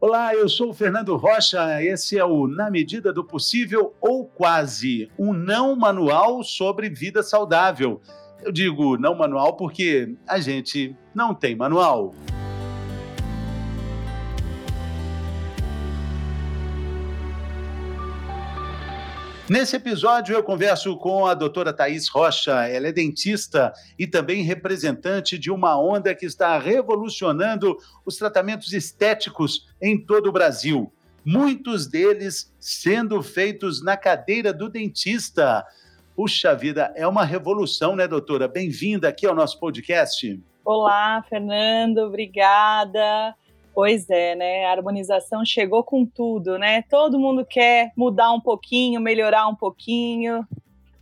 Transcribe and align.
Olá, 0.00 0.32
eu 0.32 0.48
sou 0.48 0.70
o 0.70 0.72
Fernando 0.72 1.16
Rocha. 1.16 1.82
Esse 1.82 2.16
é 2.16 2.24
o 2.24 2.46
Na 2.46 2.70
Medida 2.70 3.12
do 3.12 3.24
Possível 3.24 3.96
ou 4.00 4.24
Quase, 4.26 5.10
um 5.18 5.32
não 5.32 5.74
manual 5.74 6.44
sobre 6.44 6.88
vida 6.88 7.20
saudável. 7.20 8.00
Eu 8.40 8.52
digo 8.52 8.96
não 8.96 9.16
manual 9.16 9.56
porque 9.56 10.14
a 10.24 10.38
gente 10.38 10.94
não 11.12 11.34
tem 11.34 11.56
manual. 11.56 12.14
Nesse 19.50 19.76
episódio, 19.76 20.34
eu 20.34 20.44
converso 20.44 20.94
com 20.98 21.24
a 21.24 21.32
doutora 21.32 21.72
Thais 21.72 22.06
Rocha. 22.06 22.68
Ela 22.68 22.88
é 22.88 22.92
dentista 22.92 23.72
e 23.98 24.06
também 24.06 24.42
representante 24.42 25.38
de 25.38 25.50
uma 25.50 25.80
onda 25.80 26.14
que 26.14 26.26
está 26.26 26.58
revolucionando 26.58 27.74
os 28.04 28.18
tratamentos 28.18 28.74
estéticos 28.74 29.66
em 29.80 29.98
todo 29.98 30.28
o 30.28 30.32
Brasil. 30.32 30.92
Muitos 31.24 31.86
deles 31.86 32.54
sendo 32.60 33.22
feitos 33.22 33.82
na 33.82 33.96
cadeira 33.96 34.52
do 34.52 34.68
dentista. 34.68 35.64
Puxa 36.14 36.54
vida, 36.54 36.92
é 36.94 37.06
uma 37.06 37.24
revolução, 37.24 37.96
né, 37.96 38.06
doutora? 38.06 38.46
Bem-vinda 38.46 39.08
aqui 39.08 39.26
ao 39.26 39.34
nosso 39.34 39.58
podcast. 39.58 40.38
Olá, 40.62 41.24
Fernando, 41.26 42.00
obrigada. 42.00 43.34
Pois 43.78 44.10
é, 44.10 44.34
né? 44.34 44.64
A 44.64 44.72
harmonização 44.72 45.44
chegou 45.44 45.84
com 45.84 46.04
tudo, 46.04 46.58
né? 46.58 46.82
Todo 46.90 47.16
mundo 47.16 47.46
quer 47.46 47.92
mudar 47.96 48.32
um 48.32 48.40
pouquinho, 48.40 49.00
melhorar 49.00 49.46
um 49.46 49.54
pouquinho. 49.54 50.44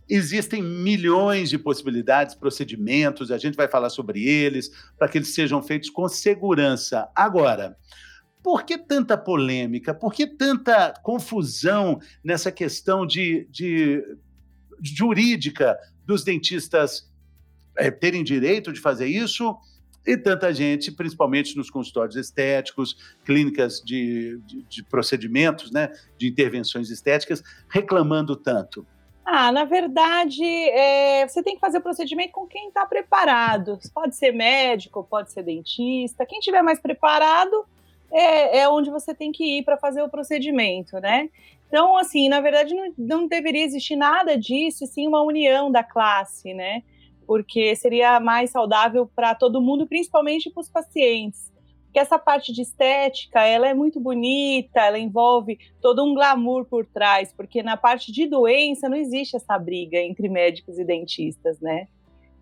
Existem 0.07 0.61
milhões 0.61 1.49
de 1.49 1.57
possibilidades, 1.57 2.35
procedimentos, 2.35 3.31
a 3.31 3.39
gente 3.39 3.55
vai 3.55 3.67
falar 3.67 3.89
sobre 3.89 4.27
eles, 4.27 4.69
para 4.95 5.07
que 5.07 5.17
eles 5.17 5.33
sejam 5.33 5.59
feitos 5.63 5.89
com 5.89 6.07
segurança. 6.07 7.09
Agora, 7.15 7.75
por 8.43 8.63
que 8.63 8.77
tanta 8.77 9.17
polêmica? 9.17 9.91
Por 9.91 10.13
que 10.13 10.27
tanta 10.27 10.93
confusão 11.01 11.99
nessa 12.23 12.51
questão 12.51 13.07
de, 13.07 13.47
de 13.49 14.03
jurídica 14.83 15.75
dos 16.05 16.23
dentistas 16.23 17.11
é, 17.75 17.89
terem 17.89 18.23
direito 18.23 18.71
de 18.71 18.79
fazer 18.79 19.07
isso 19.07 19.57
e 20.07 20.15
tanta 20.15 20.53
gente, 20.53 20.89
principalmente 20.89 21.57
nos 21.57 21.69
consultórios 21.69 22.15
estéticos, 22.15 22.95
clínicas 23.25 23.81
de, 23.83 24.39
de, 24.45 24.63
de 24.63 24.83
procedimentos, 24.83 25.69
né, 25.69 25.91
de 26.17 26.27
intervenções 26.29 26.89
estéticas, 26.89 27.43
reclamando 27.69 28.35
tanto? 28.35 28.87
Ah, 29.25 29.51
na 29.51 29.65
verdade, 29.65 30.41
é, 30.41 31.27
você 31.27 31.43
tem 31.43 31.55
que 31.55 31.59
fazer 31.59 31.79
o 31.79 31.81
procedimento 31.81 32.31
com 32.31 32.47
quem 32.47 32.69
está 32.69 32.85
preparado. 32.85 33.77
Pode 33.93 34.15
ser 34.15 34.31
médico, 34.31 35.03
pode 35.03 35.33
ser 35.33 35.43
dentista. 35.43 36.25
Quem 36.25 36.39
tiver 36.39 36.61
mais 36.61 36.79
preparado 36.79 37.65
é, 38.09 38.59
é 38.59 38.69
onde 38.69 38.89
você 38.89 39.13
tem 39.13 39.33
que 39.33 39.57
ir 39.57 39.63
para 39.65 39.75
fazer 39.75 40.01
o 40.01 40.07
procedimento, 40.07 40.97
né? 41.01 41.29
Então, 41.67 41.97
assim, 41.97 42.29
na 42.29 42.39
verdade, 42.39 42.73
não, 42.73 42.93
não 42.97 43.27
deveria 43.27 43.65
existir 43.65 43.97
nada 43.97 44.37
disso, 44.37 44.87
sim 44.87 45.05
uma 45.05 45.21
união 45.21 45.69
da 45.69 45.83
classe, 45.83 46.53
né? 46.53 46.81
Porque 47.27 47.75
seria 47.75 48.19
mais 48.21 48.49
saudável 48.49 49.05
para 49.13 49.35
todo 49.35 49.61
mundo, 49.61 49.85
principalmente 49.85 50.49
para 50.49 50.61
os 50.61 50.69
pacientes. 50.69 51.51
Porque 51.85 51.99
essa 51.99 52.17
parte 52.17 52.53
de 52.53 52.61
estética, 52.61 53.45
ela 53.45 53.67
é 53.67 53.73
muito 53.73 53.99
bonita, 53.99 54.79
ela 54.79 54.97
envolve 54.97 55.59
todo 55.81 56.03
um 56.03 56.13
glamour 56.13 56.65
por 56.65 56.85
trás, 56.85 57.33
porque 57.33 57.61
na 57.61 57.75
parte 57.75 58.11
de 58.11 58.25
doença 58.25 58.87
não 58.87 58.95
existe 58.95 59.35
essa 59.35 59.59
briga 59.59 59.97
entre 59.97 60.29
médicos 60.29 60.79
e 60.79 60.85
dentistas, 60.85 61.59
né? 61.59 61.87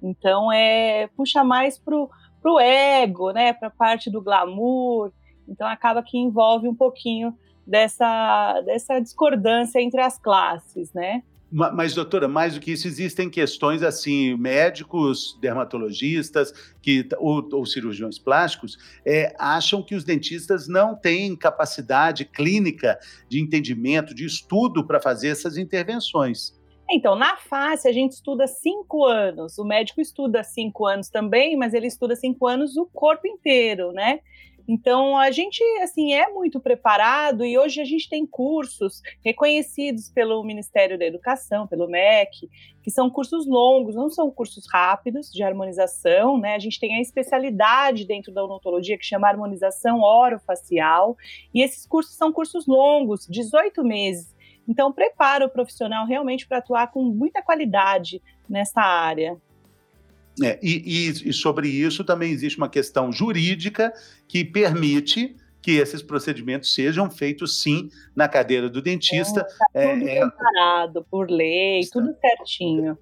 Então 0.01 0.51
é 0.51 1.07
puxa 1.17 1.43
mais 1.43 1.79
pro, 1.79 2.09
pro 2.41 2.59
ego, 2.59 3.31
né? 3.31 3.53
Para 3.53 3.69
a 3.69 3.71
parte 3.71 4.09
do 4.09 4.21
glamour. 4.21 5.11
Então 5.47 5.67
acaba 5.67 6.03
que 6.03 6.17
envolve 6.17 6.67
um 6.67 6.75
pouquinho 6.75 7.35
dessa, 7.65 8.61
dessa 8.61 8.99
discordância 8.99 9.81
entre 9.81 10.01
as 10.01 10.19
classes, 10.19 10.93
né? 10.93 11.23
Mas, 11.51 11.93
doutora, 11.93 12.27
mais 12.27 12.55
do 12.55 12.59
que 12.59 12.71
isso, 12.71 12.87
existem 12.87 13.29
questões 13.29 13.83
assim, 13.83 14.35
médicos, 14.35 15.37
dermatologistas 15.39 16.51
que, 16.81 17.07
ou, 17.17 17.47
ou 17.53 17.65
cirurgiões 17.65 18.17
plásticos 18.17 18.77
é, 19.05 19.33
acham 19.39 19.81
que 19.81 19.95
os 19.95 20.03
dentistas 20.03 20.67
não 20.67 20.95
têm 20.95 21.35
capacidade 21.35 22.25
clínica 22.25 22.99
de 23.29 23.39
entendimento, 23.39 24.13
de 24.13 24.25
estudo 24.25 24.85
para 24.85 24.99
fazer 24.99 25.29
essas 25.29 25.57
intervenções. 25.57 26.53
Então, 26.89 27.15
na 27.15 27.35
face, 27.37 27.87
a 27.87 27.91
gente 27.91 28.11
estuda 28.11 28.45
cinco 28.47 29.05
anos. 29.05 29.57
O 29.57 29.63
médico 29.63 30.01
estuda 30.01 30.43
cinco 30.43 30.85
anos 30.85 31.09
também, 31.09 31.55
mas 31.55 31.73
ele 31.73 31.87
estuda 31.87 32.15
cinco 32.15 32.47
anos 32.47 32.75
o 32.77 32.85
corpo 32.85 33.27
inteiro, 33.27 33.91
né? 33.91 34.19
Então, 34.67 35.15
a 35.15 35.29
gente, 35.29 35.63
assim, 35.81 36.13
é 36.13 36.27
muito 36.29 36.59
preparado 36.59 37.45
e 37.45 37.57
hoje 37.57 37.79
a 37.79 37.85
gente 37.85 38.09
tem 38.09 38.25
cursos 38.25 39.01
reconhecidos 39.23 40.09
pelo 40.09 40.43
Ministério 40.43 40.97
da 40.97 41.05
Educação, 41.05 41.67
pelo 41.67 41.87
MEC, 41.87 42.49
que 42.81 42.89
são 42.89 43.09
cursos 43.09 43.47
longos, 43.47 43.95
não 43.95 44.09
são 44.09 44.29
cursos 44.31 44.65
rápidos 44.71 45.31
de 45.31 45.43
harmonização, 45.43 46.37
né? 46.39 46.55
A 46.55 46.59
gente 46.59 46.79
tem 46.79 46.95
a 46.95 47.01
especialidade 47.01 48.05
dentro 48.05 48.33
da 48.33 48.43
odontologia 48.43 48.97
que 48.97 49.05
chama 49.05 49.27
harmonização 49.27 50.01
orofacial, 50.01 51.15
e 51.53 51.61
esses 51.61 51.85
cursos 51.85 52.15
são 52.15 52.31
cursos 52.31 52.65
longos, 52.65 53.27
18 53.29 53.83
meses. 53.83 54.35
Então, 54.67 54.91
prepara 54.91 55.45
o 55.45 55.49
profissional 55.49 56.07
realmente 56.07 56.47
para 56.47 56.57
atuar 56.57 56.91
com 56.91 57.03
muita 57.03 57.41
qualidade 57.41 58.21
nessa 58.49 58.81
área. 58.81 59.37
É, 60.43 60.59
e, 60.61 61.07
e, 61.07 61.29
e, 61.29 61.33
sobre 61.33 61.69
isso 61.69 62.03
também 62.03 62.31
existe 62.31 62.57
uma 62.57 62.67
questão 62.67 63.11
jurídica 63.11 63.93
que 64.27 64.43
permite 64.43 65.35
que 65.61 65.71
esses 65.71 66.01
procedimentos 66.01 66.73
sejam 66.73 67.09
feitos 67.09 67.61
sim 67.61 67.89
na 68.15 68.27
cadeira 68.27 68.69
do 68.69 68.81
dentista. 68.81 69.47
É, 69.73 69.93
tudo 69.93 70.09
é, 70.09 70.19
preparado 70.19 71.05
por 71.09 71.31
lei, 71.31 71.79
está, 71.79 71.99
tudo 71.99 72.15
certinho. 72.19 72.97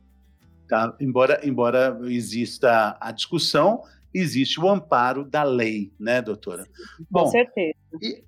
Tá, 0.67 0.95
embora, 0.99 1.41
embora 1.43 1.99
exista 2.03 2.97
a 3.01 3.11
discussão, 3.11 3.83
existe 4.13 4.59
o 4.59 4.69
amparo 4.69 5.25
da 5.25 5.43
lei, 5.43 5.91
né, 5.99 6.21
doutora? 6.21 6.65
Com 7.11 7.23
Bom, 7.23 7.27
certeza. 7.27 7.75
E, 8.01 8.23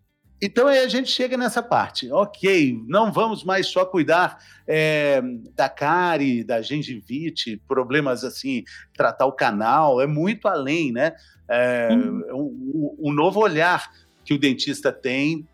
então 0.46 0.68
aí 0.68 0.80
a 0.80 0.88
gente 0.88 1.10
chega 1.10 1.36
nessa 1.38 1.62
parte. 1.62 2.12
Ok, 2.12 2.80
não 2.88 3.12
vamos 3.12 3.44
mais 3.44 3.68
só 3.68 3.86
cuidar 3.86 4.38
é, 4.68 5.22
da 5.56 5.68
cárie, 5.68 6.44
da 6.44 6.62
gengivite, 6.62 7.62
problemas 7.68 8.24
assim, 8.24 8.64
tratar 8.96 9.26
o 9.26 9.32
canal, 9.32 10.02
é 10.02 10.08
muito 10.08 10.48
além, 10.48 10.92
né? 10.92 11.14
É, 11.48 11.90
um, 12.34 12.96
um, 13.00 13.14
novo 13.14 13.40
olhar 13.40 13.92
que 14.24 14.34
o 14.34 14.40
dentista 14.40 14.92
tem 14.92 15.48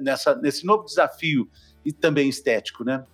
nessa, 0.00 0.34
nesse 0.34 0.64
novo 0.64 0.84
desafio 0.84 1.48
e 1.84 1.92
também 1.92 2.28
estético, 2.28 2.84
né? 2.84 3.04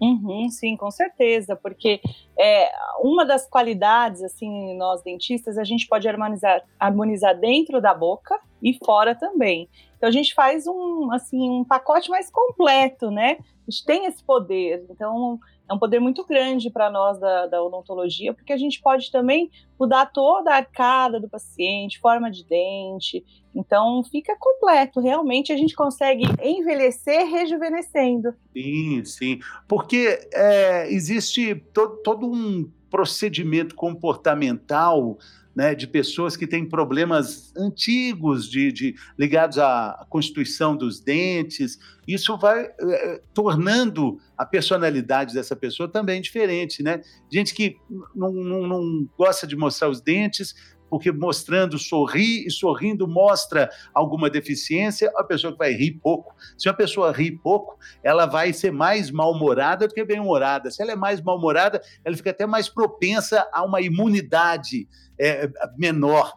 Uhum, 0.00 0.48
sim, 0.50 0.76
com 0.76 0.90
certeza, 0.90 1.56
porque 1.56 2.00
é, 2.38 2.68
uma 3.00 3.24
das 3.24 3.48
qualidades, 3.48 4.22
assim, 4.22 4.76
nós 4.76 5.02
dentistas, 5.02 5.56
a 5.56 5.64
gente 5.64 5.86
pode 5.86 6.08
harmonizar, 6.08 6.62
harmonizar 6.78 7.38
dentro 7.38 7.80
da 7.80 7.94
boca 7.94 8.38
e 8.64 8.78
fora 8.82 9.14
também. 9.14 9.68
Então 9.98 10.08
a 10.08 10.12
gente 10.12 10.34
faz 10.34 10.66
um, 10.66 11.12
assim, 11.12 11.50
um 11.50 11.62
pacote 11.62 12.08
mais 12.08 12.30
completo, 12.30 13.10
né? 13.10 13.36
A 13.66 13.70
gente 13.70 13.84
tem 13.84 14.06
esse 14.06 14.24
poder, 14.24 14.84
então 14.90 15.38
é 15.68 15.72
um 15.72 15.78
poder 15.78 15.98
muito 15.98 16.24
grande 16.26 16.70
para 16.70 16.90
nós 16.90 17.18
da, 17.18 17.46
da, 17.46 17.62
odontologia, 17.62 18.34
porque 18.34 18.52
a 18.52 18.56
gente 18.56 18.80
pode 18.82 19.10
também 19.10 19.50
mudar 19.78 20.06
toda 20.06 20.50
a 20.50 20.56
arcada 20.56 21.20
do 21.20 21.28
paciente, 21.28 22.00
forma 22.00 22.30
de 22.30 22.44
dente, 22.44 23.24
então 23.54 24.02
fica 24.04 24.36
completo. 24.38 25.00
Realmente 25.00 25.52
a 25.52 25.56
gente 25.56 25.74
consegue 25.74 26.24
envelhecer 26.42 27.26
rejuvenescendo. 27.26 28.34
Sim, 28.52 29.04
sim, 29.04 29.40
porque 29.68 30.28
é, 30.32 30.90
existe 30.90 31.54
todo, 31.72 31.96
todo 32.02 32.26
um 32.30 32.70
procedimento 32.90 33.74
comportamental 33.74 35.18
né, 35.54 35.74
de 35.74 35.86
pessoas 35.86 36.36
que 36.36 36.46
têm 36.46 36.68
problemas 36.68 37.52
antigos 37.56 38.50
de, 38.50 38.72
de, 38.72 38.94
ligados 39.18 39.58
à 39.58 40.04
constituição 40.08 40.76
dos 40.76 41.00
dentes. 41.00 41.78
Isso 42.06 42.36
vai 42.36 42.64
é, 42.64 43.22
tornando 43.32 44.18
a 44.36 44.44
personalidade 44.44 45.32
dessa 45.32 45.54
pessoa 45.54 45.88
também 45.88 46.20
diferente, 46.20 46.82
né? 46.82 47.00
Gente 47.32 47.54
que 47.54 47.76
não, 48.14 48.32
não, 48.32 48.66
não 48.66 49.08
gosta 49.16 49.46
de 49.46 49.56
mostrar 49.56 49.88
os 49.88 50.00
dentes, 50.00 50.54
porque 50.94 51.10
mostrando 51.10 51.76
sorri 51.76 52.46
e 52.46 52.50
sorrindo 52.52 53.08
mostra 53.08 53.68
alguma 53.92 54.30
deficiência, 54.30 55.10
a 55.16 55.24
pessoa 55.24 55.52
que 55.52 55.58
vai 55.58 55.72
rir 55.72 55.98
pouco. 56.00 56.36
Se 56.56 56.68
uma 56.68 56.74
pessoa 56.76 57.10
ri 57.10 57.32
pouco, 57.32 57.76
ela 58.00 58.26
vai 58.26 58.52
ser 58.52 58.70
mais 58.70 59.10
mal-humorada 59.10 59.88
do 59.88 59.92
que 59.92 60.04
bem-humorada. 60.04 60.70
Se 60.70 60.80
ela 60.80 60.92
é 60.92 60.94
mais 60.94 61.20
mal-humorada, 61.20 61.82
ela 62.04 62.16
fica 62.16 62.30
até 62.30 62.46
mais 62.46 62.68
propensa 62.68 63.44
a 63.52 63.64
uma 63.64 63.80
imunidade 63.80 64.88
é, 65.18 65.50
menor. 65.76 66.32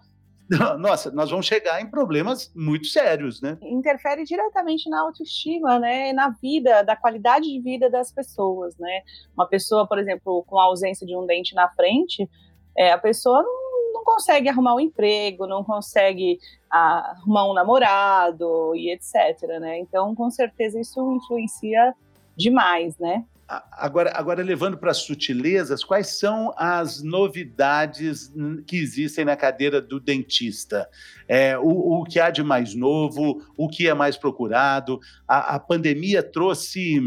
Nossa, 0.79 1.11
nós 1.11 1.29
vamos 1.29 1.45
chegar 1.45 1.79
em 1.79 1.87
problemas 1.87 2.51
muito 2.55 2.87
sérios, 2.87 3.39
né? 3.39 3.59
Interfere 3.61 4.23
diretamente 4.23 4.89
na 4.89 5.01
autoestima, 5.01 5.77
né? 5.77 6.13
Na 6.13 6.29
vida, 6.29 6.81
da 6.81 6.95
qualidade 6.95 7.45
de 7.45 7.61
vida 7.61 7.91
das 7.91 8.11
pessoas, 8.11 8.75
né? 8.79 9.01
Uma 9.35 9.45
pessoa, 9.45 9.87
por 9.87 9.99
exemplo, 9.99 10.43
com 10.47 10.59
a 10.59 10.63
ausência 10.63 11.05
de 11.05 11.15
um 11.15 11.27
dente 11.27 11.53
na 11.53 11.69
frente, 11.69 12.27
é, 12.75 12.91
a 12.91 12.97
pessoa 12.97 13.43
não 13.43 13.66
consegue 14.07 14.47
arrumar 14.47 14.73
um 14.73 14.79
emprego, 14.79 15.45
não 15.45 15.65
consegue 15.65 16.39
ah, 16.71 17.17
arrumar 17.17 17.51
um 17.51 17.53
namorado 17.53 18.73
e 18.73 18.89
etc, 18.89 19.59
né? 19.59 19.79
Então, 19.79 20.15
com 20.15 20.31
certeza 20.31 20.79
isso 20.79 21.13
influencia 21.13 21.93
demais, 22.37 22.97
né? 22.97 23.25
Agora, 23.71 24.11
agora 24.13 24.43
levando 24.43 24.77
para 24.77 24.91
as 24.91 24.97
sutilezas, 24.97 25.83
quais 25.83 26.19
são 26.19 26.53
as 26.57 27.01
novidades 27.01 28.33
que 28.65 28.77
existem 28.77 29.23
na 29.23 29.37
cadeira 29.37 29.81
do 29.81 29.99
dentista? 29.99 30.89
É, 31.27 31.57
o, 31.57 32.01
o, 32.01 32.03
que 32.03 32.19
há 32.19 32.29
de 32.29 32.43
mais 32.43 32.75
novo, 32.75 33.41
o 33.57 33.69
que 33.69 33.87
é 33.87 33.93
mais 33.93 34.17
procurado? 34.17 34.99
A, 35.25 35.55
a 35.55 35.59
pandemia 35.59 36.21
trouxe 36.21 37.01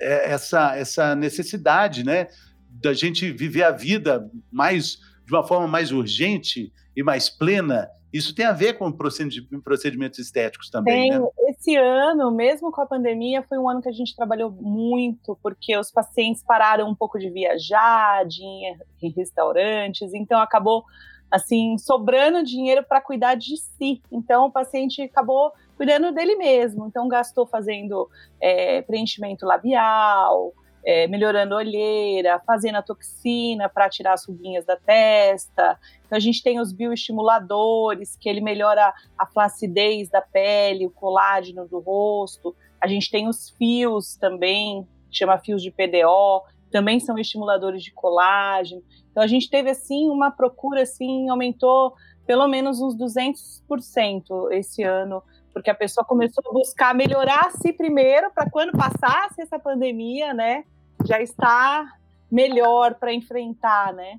é, 0.00 0.32
essa, 0.32 0.74
essa 0.76 1.14
necessidade 1.14 2.04
né, 2.04 2.28
da 2.70 2.94
gente 2.94 3.30
viver 3.30 3.62
a 3.62 3.70
vida 3.70 4.30
mais 4.50 4.98
de 5.26 5.34
uma 5.34 5.42
forma 5.42 5.66
mais 5.66 5.92
urgente 5.92 6.72
e 6.96 7.02
mais 7.02 7.28
plena 7.28 7.88
isso 8.16 8.34
tem 8.34 8.46
a 8.46 8.52
ver 8.52 8.78
com 8.78 8.90
procedimentos 8.90 10.18
estéticos 10.18 10.70
também, 10.70 11.10
tem. 11.10 11.18
né? 11.18 11.28
Esse 11.48 11.76
ano, 11.76 12.30
mesmo 12.30 12.72
com 12.72 12.80
a 12.80 12.86
pandemia, 12.86 13.42
foi 13.42 13.58
um 13.58 13.68
ano 13.68 13.82
que 13.82 13.90
a 13.90 13.92
gente 13.92 14.16
trabalhou 14.16 14.50
muito, 14.50 15.38
porque 15.42 15.76
os 15.76 15.90
pacientes 15.90 16.42
pararam 16.42 16.88
um 16.88 16.94
pouco 16.94 17.18
de 17.18 17.28
viajar, 17.28 18.24
de 18.24 18.42
ir 18.42 18.78
em 19.02 19.10
restaurantes, 19.10 20.14
então 20.14 20.40
acabou 20.40 20.84
assim 21.30 21.76
sobrando 21.76 22.42
dinheiro 22.42 22.82
para 22.84 23.02
cuidar 23.02 23.34
de 23.34 23.56
si. 23.56 24.00
Então 24.10 24.46
o 24.46 24.50
paciente 24.50 25.02
acabou 25.02 25.52
cuidando 25.76 26.12
dele 26.12 26.36
mesmo. 26.36 26.86
Então 26.86 27.08
gastou 27.08 27.46
fazendo 27.46 28.08
é, 28.40 28.80
preenchimento 28.82 29.44
labial, 29.44 30.54
é, 30.86 31.08
melhorando 31.08 31.52
a 31.54 31.58
olheira, 31.58 32.40
fazendo 32.46 32.76
a 32.76 32.82
toxina 32.82 33.68
para 33.68 33.90
tirar 33.90 34.12
as 34.12 34.24
ruguinhas 34.24 34.64
da 34.64 34.76
testa. 34.76 35.76
Então 36.06 36.16
a 36.16 36.20
gente 36.20 36.40
tem 36.40 36.60
os 36.60 36.72
bioestimuladores, 36.72 38.14
que 38.14 38.28
ele 38.28 38.40
melhora 38.40 38.94
a 39.18 39.26
flacidez 39.26 40.08
da 40.08 40.22
pele, 40.22 40.86
o 40.86 40.90
colágeno 40.90 41.66
do 41.66 41.80
rosto. 41.80 42.54
A 42.80 42.86
gente 42.86 43.10
tem 43.10 43.26
os 43.26 43.50
fios 43.50 44.14
também, 44.14 44.86
chama 45.10 45.38
fios 45.38 45.60
de 45.60 45.72
PDO, 45.72 46.44
também 46.70 47.00
são 47.00 47.18
estimuladores 47.18 47.82
de 47.82 47.90
colágeno. 47.90 48.80
Então 49.10 49.24
a 49.24 49.26
gente 49.26 49.50
teve 49.50 49.70
assim 49.70 50.08
uma 50.08 50.30
procura 50.30 50.82
assim, 50.82 51.28
aumentou 51.28 51.94
pelo 52.24 52.46
menos 52.46 52.80
uns 52.80 52.96
200% 52.96 54.52
esse 54.52 54.84
ano, 54.84 55.20
porque 55.52 55.70
a 55.70 55.74
pessoa 55.74 56.04
começou 56.04 56.44
a 56.48 56.52
buscar 56.52 56.94
melhorar 56.94 57.46
a 57.46 57.50
si 57.50 57.72
primeiro 57.72 58.30
para 58.30 58.48
quando 58.48 58.70
passasse 58.76 59.40
essa 59.40 59.58
pandemia, 59.58 60.34
né, 60.34 60.64
já 61.06 61.20
está 61.20 61.86
melhor 62.30 62.94
para 62.94 63.12
enfrentar, 63.12 63.92
né? 63.92 64.18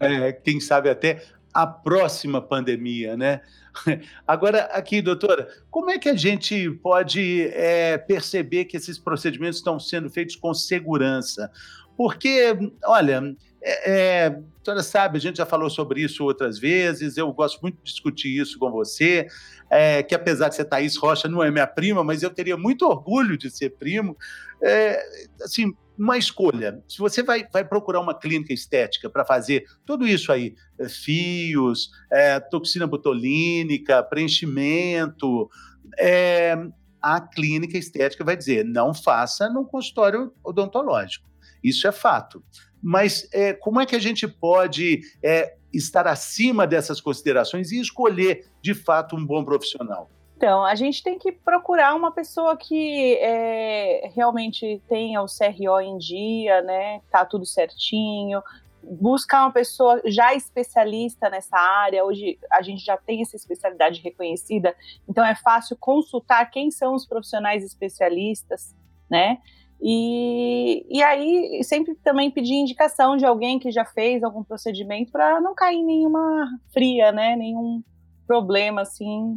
É, 0.00 0.32
quem 0.32 0.60
sabe 0.60 0.88
até 0.88 1.22
a 1.52 1.66
próxima 1.66 2.40
pandemia, 2.40 3.16
né? 3.16 3.40
Agora, 4.26 4.64
aqui, 4.66 5.02
doutora, 5.02 5.48
como 5.70 5.90
é 5.90 5.98
que 5.98 6.08
a 6.08 6.14
gente 6.14 6.70
pode 6.70 7.48
é, 7.52 7.98
perceber 7.98 8.66
que 8.66 8.76
esses 8.76 8.98
procedimentos 8.98 9.58
estão 9.58 9.78
sendo 9.80 10.08
feitos 10.08 10.36
com 10.36 10.54
segurança? 10.54 11.50
Porque, 11.96 12.56
olha, 12.84 13.34
é, 13.60 13.90
é, 13.90 14.26
a 14.26 14.64
senhora 14.64 14.82
sabe, 14.82 15.18
a 15.18 15.20
gente 15.20 15.38
já 15.38 15.46
falou 15.46 15.68
sobre 15.68 16.00
isso 16.00 16.24
outras 16.24 16.58
vezes, 16.58 17.16
eu 17.16 17.32
gosto 17.32 17.60
muito 17.60 17.76
de 17.82 17.90
discutir 17.90 18.40
isso 18.40 18.56
com 18.58 18.70
você, 18.70 19.26
é, 19.68 20.02
que 20.02 20.14
apesar 20.14 20.48
de 20.48 20.54
ser 20.54 20.64
Thaís 20.64 20.96
Rocha 20.96 21.26
não 21.26 21.42
é 21.42 21.50
minha 21.50 21.66
prima, 21.66 22.04
mas 22.04 22.22
eu 22.22 22.30
teria 22.30 22.56
muito 22.56 22.86
orgulho 22.86 23.36
de 23.36 23.50
ser 23.50 23.70
primo. 23.70 24.16
É, 24.62 25.02
assim, 25.42 25.74
uma 25.98 26.16
escolha. 26.16 26.82
Se 26.88 26.98
você 26.98 27.22
vai, 27.22 27.46
vai 27.52 27.64
procurar 27.64 28.00
uma 28.00 28.18
clínica 28.18 28.52
estética 28.52 29.10
para 29.10 29.24
fazer 29.24 29.64
tudo 29.84 30.06
isso 30.06 30.30
aí, 30.30 30.54
é, 30.78 30.88
fios, 30.88 31.90
é, 32.10 32.38
toxina 32.38 32.86
botulínica, 32.86 34.02
preenchimento, 34.02 35.50
é, 35.98 36.56
a 37.02 37.20
clínica 37.20 37.76
estética 37.76 38.24
vai 38.24 38.36
dizer 38.36 38.64
não 38.64 38.94
faça 38.94 39.48
no 39.48 39.66
consultório 39.66 40.32
odontológico. 40.44 41.28
Isso 41.62 41.88
é 41.88 41.92
fato. 41.92 42.42
Mas 42.80 43.28
é, 43.32 43.52
como 43.52 43.80
é 43.80 43.86
que 43.86 43.96
a 43.96 44.00
gente 44.00 44.28
pode 44.28 45.00
estar 45.72 46.06
acima 46.06 46.66
dessas 46.66 47.00
considerações 47.00 47.72
e 47.72 47.80
escolher, 47.80 48.46
de 48.62 48.72
fato, 48.72 49.16
um 49.16 49.26
bom 49.26 49.44
profissional? 49.44 50.08
Então, 50.38 50.64
a 50.64 50.76
gente 50.76 51.02
tem 51.02 51.18
que 51.18 51.32
procurar 51.32 51.96
uma 51.96 52.12
pessoa 52.12 52.56
que 52.56 53.16
é, 53.16 54.08
realmente 54.14 54.80
tenha 54.88 55.20
o 55.20 55.26
CRO 55.26 55.80
em 55.80 55.98
dia, 55.98 56.62
né? 56.62 57.00
Tá 57.10 57.26
tudo 57.26 57.44
certinho. 57.44 58.40
Buscar 58.80 59.40
uma 59.40 59.50
pessoa 59.50 60.00
já 60.06 60.32
especialista 60.32 61.28
nessa 61.28 61.58
área. 61.58 62.04
Hoje 62.04 62.38
a 62.52 62.62
gente 62.62 62.84
já 62.84 62.96
tem 62.96 63.20
essa 63.20 63.34
especialidade 63.34 64.00
reconhecida, 64.00 64.76
então 65.08 65.26
é 65.26 65.34
fácil 65.34 65.76
consultar 65.76 66.48
quem 66.52 66.70
são 66.70 66.94
os 66.94 67.04
profissionais 67.04 67.64
especialistas, 67.64 68.76
né? 69.10 69.38
E, 69.82 70.86
e 70.88 71.02
aí, 71.02 71.64
sempre 71.64 71.96
também 71.96 72.30
pedir 72.30 72.54
indicação 72.54 73.16
de 73.16 73.26
alguém 73.26 73.58
que 73.58 73.72
já 73.72 73.84
fez 73.84 74.22
algum 74.22 74.44
procedimento 74.44 75.10
para 75.10 75.40
não 75.40 75.52
cair 75.52 75.78
em 75.78 75.84
nenhuma 75.84 76.46
fria, 76.72 77.10
né? 77.10 77.34
Nenhum 77.34 77.82
problema 78.24 78.82
assim 78.82 79.36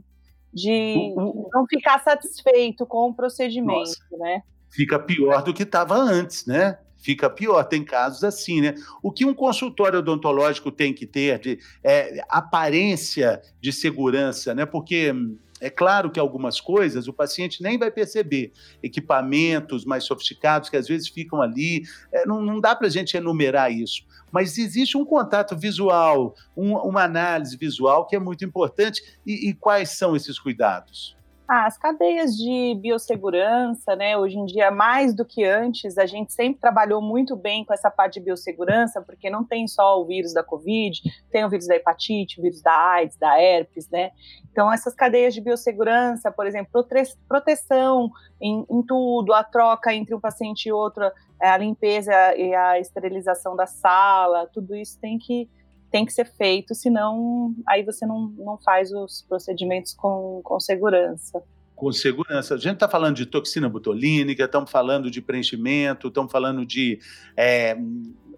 de 0.53 1.13
não 1.53 1.65
ficar 1.67 1.99
satisfeito 2.03 2.85
com 2.85 3.09
o 3.09 3.13
procedimento, 3.13 3.79
Nossa, 3.79 4.17
né? 4.19 4.43
Fica 4.69 4.99
pior 4.99 5.43
do 5.43 5.53
que 5.53 5.63
estava 5.63 5.95
antes, 5.95 6.45
né? 6.45 6.77
Fica 6.97 7.29
pior, 7.29 7.63
tem 7.63 7.83
casos 7.83 8.23
assim, 8.23 8.61
né? 8.61 8.75
O 9.01 9.11
que 9.11 9.25
um 9.25 9.33
consultório 9.33 9.99
odontológico 9.99 10.71
tem 10.71 10.93
que 10.93 11.05
ter 11.07 11.39
de 11.39 11.59
é, 11.83 12.23
aparência 12.29 13.41
de 13.59 13.73
segurança, 13.73 14.53
né? 14.53 14.65
Porque 14.65 15.13
é 15.61 15.69
claro 15.69 16.09
que 16.09 16.19
algumas 16.19 16.59
coisas 16.59 17.07
o 17.07 17.13
paciente 17.13 17.61
nem 17.61 17.77
vai 17.77 17.91
perceber. 17.91 18.51
Equipamentos 18.81 19.85
mais 19.85 20.03
sofisticados 20.03 20.69
que 20.69 20.75
às 20.75 20.87
vezes 20.87 21.07
ficam 21.07 21.41
ali, 21.41 21.83
é, 22.11 22.25
não, 22.25 22.41
não 22.41 22.59
dá 22.59 22.75
para 22.75 22.87
a 22.87 22.89
gente 22.89 23.15
enumerar 23.15 23.71
isso. 23.71 24.03
Mas 24.31 24.57
existe 24.57 24.97
um 24.97 25.05
contato 25.05 25.55
visual, 25.55 26.33
um, 26.57 26.75
uma 26.77 27.03
análise 27.03 27.55
visual 27.55 28.07
que 28.07 28.15
é 28.15 28.19
muito 28.19 28.43
importante. 28.43 29.01
E, 29.25 29.49
e 29.49 29.53
quais 29.53 29.91
são 29.91 30.15
esses 30.15 30.39
cuidados? 30.39 31.15
Ah, 31.53 31.65
as 31.65 31.77
cadeias 31.77 32.33
de 32.37 32.79
biossegurança, 32.81 33.93
né? 33.93 34.17
Hoje 34.17 34.37
em 34.37 34.45
dia, 34.45 34.71
mais 34.71 35.13
do 35.13 35.25
que 35.25 35.43
antes, 35.43 35.97
a 35.97 36.05
gente 36.05 36.31
sempre 36.31 36.61
trabalhou 36.61 37.01
muito 37.01 37.35
bem 37.35 37.65
com 37.65 37.73
essa 37.73 37.91
parte 37.91 38.13
de 38.13 38.21
biossegurança, 38.21 39.01
porque 39.01 39.29
não 39.29 39.43
tem 39.43 39.67
só 39.67 39.99
o 39.99 40.05
vírus 40.05 40.33
da 40.33 40.45
Covid, 40.45 41.01
tem 41.29 41.43
o 41.43 41.49
vírus 41.49 41.67
da 41.67 41.75
hepatite, 41.75 42.39
o 42.39 42.41
vírus 42.41 42.61
da 42.61 42.71
AIDS, 42.71 43.17
da 43.17 43.37
herpes, 43.37 43.89
né? 43.89 44.11
Então, 44.49 44.71
essas 44.71 44.95
cadeias 44.95 45.33
de 45.33 45.41
biossegurança, 45.41 46.31
por 46.31 46.47
exemplo, 46.47 46.87
proteção 47.27 48.09
em, 48.39 48.65
em 48.69 48.81
tudo, 48.83 49.33
a 49.33 49.43
troca 49.43 49.93
entre 49.93 50.15
um 50.15 50.21
paciente 50.21 50.67
e 50.67 50.71
outro, 50.71 51.03
é, 51.41 51.49
a 51.49 51.57
limpeza 51.57 52.13
e 52.37 52.55
a 52.55 52.79
esterilização 52.79 53.57
da 53.57 53.67
sala, 53.67 54.49
tudo 54.53 54.73
isso 54.73 54.97
tem 55.01 55.17
que 55.19 55.49
tem 55.91 56.05
que 56.05 56.13
ser 56.13 56.25
feito, 56.25 56.73
senão 56.73 57.53
aí 57.67 57.83
você 57.83 58.05
não, 58.05 58.33
não 58.37 58.57
faz 58.57 58.91
os 58.91 59.25
procedimentos 59.27 59.93
com, 59.93 60.41
com 60.43 60.59
segurança. 60.59 61.43
Com 61.75 61.91
segurança. 61.91 62.55
A 62.55 62.57
gente 62.57 62.75
está 62.75 62.87
falando 62.87 63.17
de 63.17 63.25
toxina 63.25 63.67
botulínica, 63.67 64.45
estamos 64.45 64.71
falando 64.71 65.11
de 65.11 65.21
preenchimento, 65.21 66.07
estamos 66.07 66.31
falando 66.31 66.65
de 66.65 66.99
é, 67.35 67.77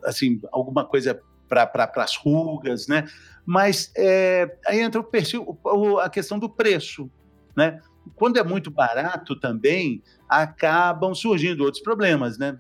assim, 0.03 0.41
alguma 0.51 0.83
coisa 0.83 1.21
para 1.47 1.67
pra, 1.67 1.91
as 1.97 2.15
rugas, 2.17 2.87
né? 2.87 3.05
Mas 3.45 3.91
é, 3.95 4.57
aí 4.65 4.79
entra 4.79 4.99
o 4.99 5.03
perfil, 5.03 5.59
a 6.01 6.09
questão 6.09 6.39
do 6.39 6.49
preço, 6.49 7.11
né? 7.55 7.79
Quando 8.15 8.37
é 8.37 8.43
muito 8.43 8.71
barato 8.71 9.39
também, 9.39 10.01
acabam 10.27 11.13
surgindo 11.13 11.63
outros 11.63 11.83
problemas, 11.83 12.37
né? 12.37 12.57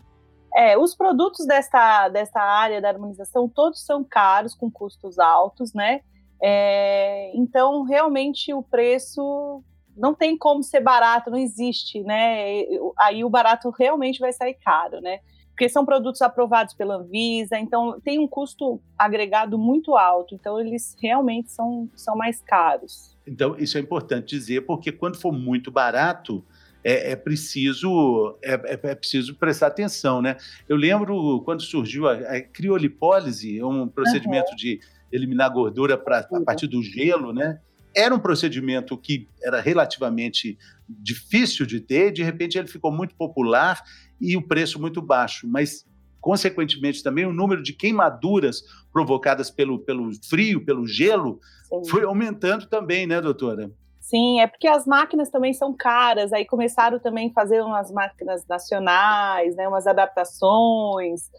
É, 0.55 0.77
os 0.77 0.95
produtos 0.95 1.45
desta, 1.47 2.09
desta 2.09 2.39
área 2.39 2.79
da 2.79 2.89
harmonização 2.89 3.49
todos 3.49 3.83
são 3.83 4.03
caros, 4.03 4.53
com 4.53 4.69
custos 4.69 5.17
altos, 5.17 5.73
né? 5.73 6.01
É, 6.41 7.31
então, 7.35 7.83
realmente, 7.83 8.53
o 8.53 8.61
preço 8.61 9.63
não 9.95 10.13
tem 10.13 10.37
como 10.37 10.61
ser 10.63 10.81
barato, 10.81 11.31
não 11.31 11.37
existe, 11.37 12.01
né? 12.03 12.65
Aí 12.99 13.23
o 13.23 13.29
barato 13.29 13.69
realmente 13.69 14.19
vai 14.19 14.33
sair 14.33 14.55
caro, 14.55 14.99
né? 15.01 15.19
Porque 15.49 15.69
são 15.69 15.85
produtos 15.85 16.21
aprovados 16.21 16.73
pela 16.73 16.95
Anvisa, 16.95 17.59
então 17.59 17.99
tem 18.01 18.19
um 18.19 18.27
custo 18.27 18.81
agregado 18.97 19.57
muito 19.57 19.95
alto, 19.95 20.33
então 20.33 20.59
eles 20.59 20.95
realmente 20.99 21.51
são, 21.51 21.89
são 21.95 22.15
mais 22.15 22.41
caros. 22.41 23.15
Então, 23.25 23.55
isso 23.57 23.77
é 23.77 23.81
importante 23.81 24.35
dizer, 24.35 24.65
porque 24.65 24.91
quando 24.91 25.15
for 25.15 25.31
muito 25.31 25.71
barato, 25.71 26.43
é, 26.83 27.11
é 27.11 27.15
preciso 27.15 28.37
é, 28.43 28.53
é, 28.53 28.79
é, 28.83 28.95
preciso 28.95 29.35
prestar 29.35 29.67
atenção, 29.67 30.21
né? 30.21 30.37
Eu 30.67 30.75
lembro 30.75 31.41
quando 31.45 31.61
surgiu 31.61 32.07
a, 32.07 32.13
a 32.13 32.41
criolipólise, 32.41 33.63
um 33.63 33.87
procedimento 33.87 34.51
uhum. 34.51 34.55
de 34.55 34.79
eliminar 35.11 35.51
gordura 35.51 35.97
pra, 35.97 36.19
a 36.19 36.41
partir 36.41 36.67
do 36.67 36.81
gelo, 36.81 37.31
né? 37.31 37.59
Era 37.95 38.13
um 38.13 38.19
procedimento 38.19 38.97
que 38.97 39.27
era 39.43 39.61
relativamente 39.61 40.57
difícil 40.89 41.65
de 41.65 41.79
ter, 41.79 42.11
de 42.11 42.23
repente 42.23 42.57
ele 42.57 42.67
ficou 42.67 42.91
muito 42.91 43.15
popular 43.15 43.81
e 44.19 44.35
o 44.35 44.41
preço 44.41 44.81
muito 44.81 45.01
baixo, 45.01 45.47
mas 45.47 45.85
consequentemente 46.19 47.03
também 47.03 47.25
o 47.25 47.33
número 47.33 47.61
de 47.61 47.73
queimaduras 47.73 48.63
provocadas 48.91 49.51
pelo, 49.51 49.77
pelo 49.77 50.09
frio, 50.27 50.63
pelo 50.63 50.87
gelo, 50.87 51.39
Sim. 51.69 51.89
foi 51.89 52.03
aumentando 52.03 52.65
também, 52.65 53.05
né, 53.05 53.21
doutora? 53.21 53.69
Sim, 54.13 54.41
é 54.41 54.45
porque 54.45 54.67
as 54.67 54.85
máquinas 54.85 55.31
também 55.31 55.55
são 55.55 55.73
caras, 55.73 56.31
aí 56.31 56.45
começaram 56.45 56.99
também 56.99 57.29
a 57.29 57.33
fazer 57.33 57.63
umas 57.63 57.91
máquinas 57.91 58.45
nacionais, 58.45 59.55
né, 59.55 59.67
umas 59.67 59.87
adaptações, 59.87 61.31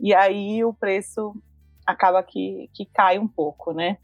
e 0.00 0.14
aí 0.14 0.64
o 0.64 0.72
preço 0.72 1.34
acaba 1.86 2.22
que, 2.22 2.70
que 2.72 2.86
cai 2.86 3.18
um 3.18 3.28
pouco, 3.28 3.74
né? 3.74 3.98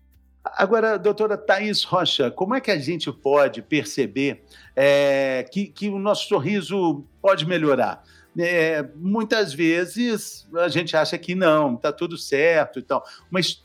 Agora, 0.44 0.99
doutora 0.99 1.38
Thais 1.38 1.82
Rocha, 1.85 2.30
como 2.30 2.54
é 2.54 2.61
que 2.61 2.70
a 2.70 2.78
gente 2.78 3.11
pode 3.11 3.62
perceber 3.62 4.44
é, 4.76 5.49
que, 5.50 5.66
que 5.68 5.88
o 5.88 5.99
nosso 5.99 6.28
sorriso 6.28 7.06
pode 7.23 7.47
melhorar? 7.47 8.04
É, 8.38 8.82
muitas 8.94 9.54
vezes 9.54 10.47
a 10.54 10.68
gente 10.68 10.94
acha 10.94 11.16
que 11.16 11.35
não, 11.35 11.76
está 11.76 11.90
tudo 11.90 12.18
certo 12.18 12.78
e 12.78 12.82
tal, 12.82 13.02
mas 13.30 13.64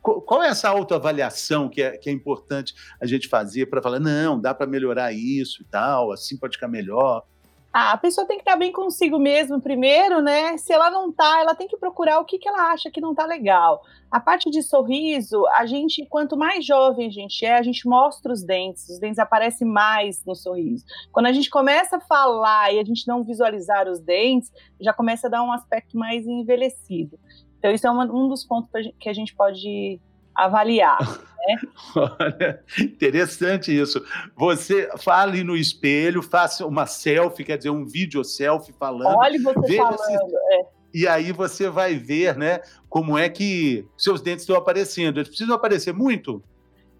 qual 0.00 0.42
é 0.42 0.48
essa 0.48 0.68
autoavaliação 0.68 1.68
que 1.68 1.82
é, 1.82 1.96
que 1.96 2.08
é 2.08 2.12
importante 2.12 2.74
a 3.00 3.06
gente 3.06 3.28
fazer 3.28 3.66
para 3.66 3.82
falar, 3.82 4.00
não, 4.00 4.40
dá 4.40 4.54
para 4.54 4.66
melhorar 4.66 5.12
isso 5.12 5.62
e 5.62 5.64
tal, 5.64 6.12
assim 6.12 6.36
pode 6.36 6.56
ficar 6.56 6.68
melhor? 6.68 7.24
Ah, 7.72 7.92
a 7.92 7.98
pessoa 7.98 8.26
tem 8.26 8.38
que 8.38 8.42
estar 8.42 8.56
bem 8.56 8.72
consigo 8.72 9.18
mesmo 9.18 9.60
primeiro, 9.60 10.22
né? 10.22 10.56
Se 10.56 10.72
ela 10.72 10.90
não 10.90 11.12
tá, 11.12 11.40
ela 11.40 11.54
tem 11.54 11.68
que 11.68 11.76
procurar 11.76 12.18
o 12.18 12.24
que, 12.24 12.38
que 12.38 12.48
ela 12.48 12.72
acha 12.72 12.90
que 12.90 13.00
não 13.00 13.14
tá 13.14 13.26
legal. 13.26 13.82
A 14.10 14.18
parte 14.18 14.50
de 14.50 14.62
sorriso, 14.62 15.46
a 15.48 15.66
gente, 15.66 16.04
quanto 16.06 16.34
mais 16.34 16.64
jovem 16.64 17.06
a 17.06 17.10
gente 17.10 17.44
é, 17.44 17.58
a 17.58 17.62
gente 17.62 17.86
mostra 17.86 18.32
os 18.32 18.42
dentes, 18.42 18.88
os 18.88 18.98
dentes 18.98 19.18
aparecem 19.18 19.68
mais 19.68 20.24
no 20.24 20.34
sorriso. 20.34 20.82
Quando 21.12 21.26
a 21.26 21.32
gente 21.32 21.50
começa 21.50 21.98
a 21.98 22.00
falar 22.00 22.72
e 22.72 22.80
a 22.80 22.84
gente 22.84 23.06
não 23.06 23.22
visualizar 23.22 23.86
os 23.86 24.00
dentes, 24.00 24.50
já 24.80 24.94
começa 24.94 25.26
a 25.26 25.30
dar 25.30 25.42
um 25.42 25.52
aspecto 25.52 25.98
mais 25.98 26.26
envelhecido. 26.26 27.18
Então, 27.58 27.72
isso 27.72 27.86
é 27.86 27.90
uma, 27.90 28.04
um 28.04 28.28
dos 28.28 28.44
pontos 28.44 28.70
que 28.98 29.08
a 29.08 29.12
gente 29.12 29.34
pode 29.34 30.00
avaliar. 30.34 30.98
Né? 31.00 31.56
Olha, 31.96 32.62
interessante 32.78 33.76
isso. 33.76 34.04
Você 34.36 34.88
fale 34.98 35.42
no 35.42 35.56
espelho, 35.56 36.22
faça 36.22 36.66
uma 36.66 36.86
selfie, 36.86 37.44
quer 37.44 37.56
dizer, 37.56 37.70
um 37.70 37.84
vídeo 37.84 38.22
selfie 38.24 38.72
falando. 38.72 39.16
Olhe 39.16 39.38
você 39.38 39.76
falando. 39.76 39.98
Se... 39.98 40.36
É. 40.54 40.78
E 40.94 41.06
aí 41.06 41.32
você 41.32 41.68
vai 41.68 41.96
ver, 41.96 42.36
né, 42.36 42.60
como 42.88 43.18
é 43.18 43.28
que 43.28 43.86
seus 43.96 44.22
dentes 44.22 44.42
estão 44.42 44.56
aparecendo. 44.56 45.18
Eles 45.18 45.28
precisam 45.28 45.54
aparecer 45.54 45.92
muito? 45.92 46.42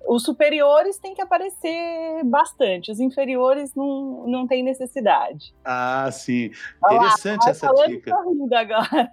Os 0.06 0.22
superiores 0.22 0.98
têm 0.98 1.14
que 1.14 1.20
aparecer 1.20 2.22
bastante, 2.24 2.90
os 2.90 3.00
inferiores 3.00 3.74
não, 3.74 4.26
não 4.26 4.46
tem 4.46 4.62
necessidade. 4.62 5.54
Ah, 5.64 6.08
sim. 6.10 6.50
Interessante 6.84 7.44
lá, 7.44 7.50
essa 7.50 7.72
dica. 7.86 8.14
Agora. 8.14 9.12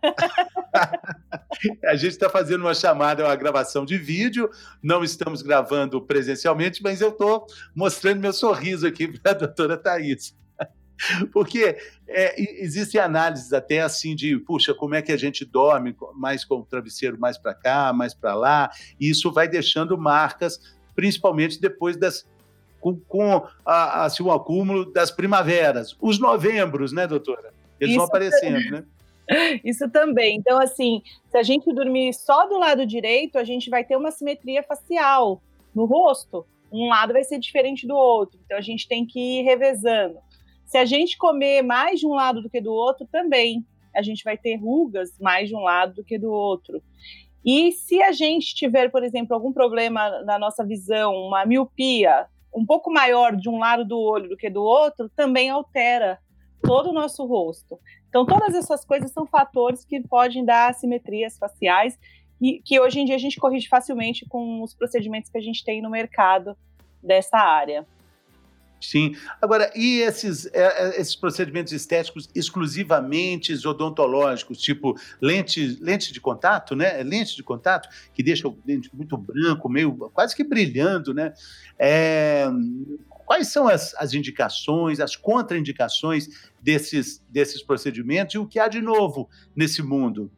a 1.86 1.96
gente 1.96 2.12
está 2.12 2.30
fazendo 2.30 2.62
uma 2.62 2.74
chamada, 2.74 3.26
uma 3.26 3.36
gravação 3.36 3.86
de 3.86 3.98
vídeo, 3.98 4.50
não 4.82 5.04
estamos 5.04 5.42
gravando 5.42 6.02
presencialmente, 6.02 6.82
mas 6.82 7.02
eu 7.02 7.10
estou 7.10 7.46
mostrando 7.76 8.22
meu 8.22 8.34
sorriso 8.34 8.88
aqui 8.88 9.08
para 9.20 9.32
a 9.32 9.36
doutora 9.36 9.78
Thais. 9.78 10.36
Porque 11.34 11.78
é, 12.08 12.64
existem 12.64 13.00
análises 13.02 13.54
até 13.54 13.82
assim 13.82 14.16
de, 14.16 14.38
puxa, 14.40 14.74
como 14.74 14.96
é 14.96 15.02
que 15.02 15.12
a 15.12 15.18
gente 15.18 15.44
dorme 15.46 15.96
mais 16.14 16.46
com 16.46 16.56
o 16.56 16.66
travesseiro 16.66 17.20
mais 17.20 17.38
para 17.38 17.54
cá, 17.54 17.94
mais 17.94 18.14
para 18.14 18.34
lá, 18.34 18.70
e 19.00 19.10
isso 19.10 19.32
vai 19.32 19.48
deixando 19.48 19.98
marcas 19.98 20.60
principalmente 20.96 21.60
depois 21.60 21.98
das 21.98 22.26
com, 22.80 23.00
com 23.08 23.48
a, 23.66 24.06
assim, 24.06 24.22
o 24.22 24.32
acúmulo 24.32 24.92
das 24.92 25.10
primaveras, 25.10 25.96
os 26.00 26.20
novembros, 26.20 26.92
né, 26.92 27.08
doutora? 27.08 27.52
Eles 27.80 27.94
Isso 27.94 27.98
vão 27.98 28.08
aparecendo, 28.08 28.64
também. 28.64 28.72
né? 28.72 28.86
Isso 29.66 29.90
também. 29.90 30.38
Então, 30.38 30.62
assim, 30.62 31.02
se 31.30 31.38
a 31.38 31.42
gente 31.42 31.74
dormir 31.74 32.14
só 32.14 32.48
do 32.48 32.60
lado 32.60 32.86
direito, 32.86 33.40
a 33.40 33.44
gente 33.44 33.72
vai 33.72 33.84
ter 33.84 33.96
uma 33.96 34.12
simetria 34.12 34.62
facial 34.62 35.42
no 35.74 35.86
rosto. 35.86 36.46
Um 36.72 36.88
lado 36.88 37.12
vai 37.14 37.24
ser 37.24 37.40
diferente 37.40 37.88
do 37.88 37.96
outro. 37.96 38.40
Então, 38.46 38.56
a 38.56 38.62
gente 38.62 38.88
tem 38.88 39.04
que 39.04 39.40
ir 39.40 39.44
revezando. 39.44 40.20
Se 40.66 40.78
a 40.78 40.86
gente 40.86 41.18
comer 41.18 41.62
mais 41.62 42.00
de 42.00 42.08
um 42.08 42.14
lado 42.14 42.42
do 42.42 42.50
que 42.50 42.60
do 42.60 42.74
outro, 42.74 43.08
também 43.12 43.66
a 43.96 44.02
gente 44.02 44.24
vai 44.24 44.38
ter 44.38 44.56
rugas 44.56 45.18
mais 45.20 45.50
de 45.50 45.56
um 45.56 45.62
lado 45.62 45.96
do 45.96 46.04
que 46.04 46.18
do 46.18 46.32
outro. 46.32 46.82
E 47.46 47.72
se 47.72 48.02
a 48.02 48.12
gente 48.12 48.56
tiver, 48.56 48.90
por 48.90 49.04
exemplo, 49.04 49.36
algum 49.36 49.54
problema 49.54 50.24
na 50.24 50.40
nossa 50.40 50.66
visão, 50.66 51.14
uma 51.14 51.46
miopia 51.46 52.28
um 52.54 52.66
pouco 52.66 52.92
maior 52.92 53.36
de 53.36 53.50
um 53.50 53.60
lado 53.60 53.86
do 53.86 54.00
olho 54.00 54.30
do 54.30 54.38
que 54.38 54.50
do 54.50 54.64
outro, 54.64 55.10
também 55.10 55.50
altera 55.50 56.20
todo 56.62 56.90
o 56.90 56.94
nosso 56.94 57.26
rosto. 57.26 57.78
Então, 58.10 58.26
todas 58.26 58.56
essas 58.56 58.86
coisas 58.86 59.12
são 59.12 59.28
fatores 59.28 59.84
que 59.84 60.02
podem 60.02 60.44
dar 60.44 60.70
assimetrias 60.70 61.38
faciais 61.38 62.00
e 62.42 62.62
que 62.64 62.80
hoje 62.80 63.00
em 63.00 63.06
dia 63.06 63.16
a 63.16 63.20
gente 63.20 63.40
corrige 63.40 63.68
facilmente 63.68 64.26
com 64.26 64.64
os 64.64 64.74
procedimentos 64.74 65.30
que 65.30 65.38
a 65.38 65.42
gente 65.42 65.64
tem 65.64 65.82
no 65.82 65.90
mercado 65.90 66.58
dessa 67.04 67.38
área. 67.38 67.86
Sim. 68.90 69.16
Agora, 69.42 69.72
e 69.76 70.02
esses, 70.02 70.46
é, 70.48 70.62
é, 70.90 71.02
esses 71.02 71.16
procedimentos 71.16 71.74
estéticos 71.74 72.30
exclusivamente 72.36 73.54
odontológicos, 73.66 74.60
tipo 74.60 74.96
lente, 75.20 75.78
lente 75.82 76.14
de 76.14 76.22
contato, 76.22 76.76
né? 76.76 77.02
Lente 77.02 77.36
de 77.36 77.42
contato, 77.42 77.90
que 78.14 78.22
deixa 78.22 78.48
o 78.48 78.58
dente 78.64 78.90
muito 78.94 79.18
branco, 79.18 79.68
meio 79.68 79.94
quase 80.14 80.36
que 80.36 80.44
brilhando, 80.44 81.14
né? 81.14 81.34
É, 81.80 82.46
quais 83.26 83.48
são 83.48 83.68
as, 83.68 83.96
as 83.96 84.14
indicações, 84.14 85.00
as 85.00 85.16
contraindicações 85.16 86.28
desses, 86.62 87.24
desses 87.30 87.64
procedimentos 87.64 88.36
e 88.36 88.38
o 88.38 88.46
que 88.46 88.60
há 88.60 88.68
de 88.68 88.82
novo 88.82 89.28
nesse 89.56 89.82
mundo? 89.82 90.30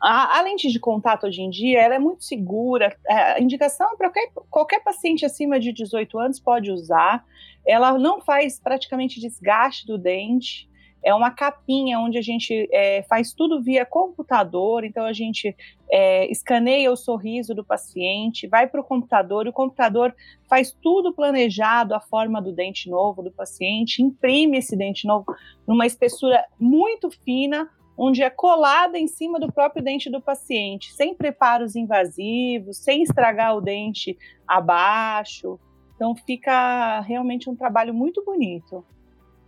A, 0.00 0.38
a, 0.38 0.42
lente 0.42 0.68
de 0.68 0.78
contato 0.78 1.26
hoje 1.26 1.40
em 1.40 1.48
dia 1.48 1.80
ela 1.80 1.94
é 1.94 1.98
muito 1.98 2.22
segura. 2.24 2.94
É, 3.06 3.14
a 3.34 3.40
indicação 3.40 3.86
é 3.92 3.96
para 3.96 4.10
qualquer, 4.10 4.32
qualquer 4.50 4.80
paciente 4.84 5.24
acima 5.24 5.58
de 5.58 5.72
18 5.72 6.18
anos 6.18 6.38
pode 6.38 6.70
usar. 6.70 7.24
Ela 7.66 7.98
não 7.98 8.20
faz 8.20 8.60
praticamente 8.60 9.20
desgaste 9.20 9.86
do 9.86 9.96
dente. 9.96 10.68
É 11.02 11.14
uma 11.14 11.30
capinha 11.30 12.00
onde 12.00 12.18
a 12.18 12.22
gente 12.22 12.68
é, 12.72 13.02
faz 13.04 13.32
tudo 13.32 13.62
via 13.62 13.86
computador. 13.86 14.84
Então 14.84 15.06
a 15.06 15.12
gente 15.14 15.56
é, 15.90 16.30
escaneia 16.30 16.92
o 16.92 16.96
sorriso 16.96 17.54
do 17.54 17.64
paciente, 17.64 18.46
vai 18.46 18.66
para 18.66 18.80
o 18.80 18.84
computador. 18.84 19.46
E 19.46 19.50
o 19.50 19.52
computador 19.52 20.14
faz 20.48 20.76
tudo 20.82 21.14
planejado, 21.14 21.94
a 21.94 22.00
forma 22.00 22.42
do 22.42 22.52
dente 22.52 22.90
novo 22.90 23.22
do 23.22 23.30
paciente, 23.30 24.02
imprime 24.02 24.58
esse 24.58 24.76
dente 24.76 25.06
novo 25.06 25.24
numa 25.66 25.86
espessura 25.86 26.44
muito 26.60 27.10
fina 27.10 27.70
onde 27.96 28.22
é 28.22 28.28
colada 28.28 28.98
em 28.98 29.06
cima 29.06 29.40
do 29.40 29.50
próprio 29.50 29.82
dente 29.82 30.10
do 30.10 30.20
paciente, 30.20 30.92
sem 30.92 31.14
preparos 31.14 31.74
invasivos, 31.74 32.76
sem 32.78 33.02
estragar 33.02 33.56
o 33.56 33.60
dente 33.60 34.16
abaixo. 34.46 35.58
Então 35.94 36.14
fica 36.14 37.00
realmente 37.00 37.48
um 37.48 37.56
trabalho 37.56 37.94
muito 37.94 38.22
bonito. 38.24 38.84